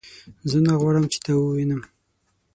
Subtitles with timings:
[0.49, 1.81] زه نه غواړم چې تا ووینم